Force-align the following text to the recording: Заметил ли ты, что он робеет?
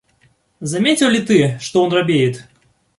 Заметил 0.61 1.09
ли 1.09 1.21
ты, 1.21 1.59
что 1.61 1.83
он 1.85 1.93
робеет? 1.93 2.45